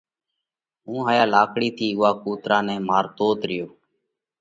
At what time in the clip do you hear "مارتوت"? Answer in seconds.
2.87-3.39